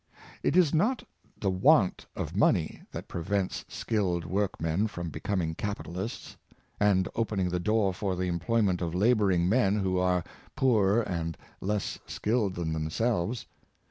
[0.41, 1.03] It is not
[1.39, 6.35] the want of money that prevents skilled workmen from becoming capitalists,
[6.79, 10.23] and opening the door for the employment of laboring men who are
[10.55, 13.45] poorer and less skilled than themselves.